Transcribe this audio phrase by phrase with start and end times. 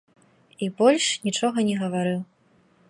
[0.65, 2.19] І больш нічога не гаварыў.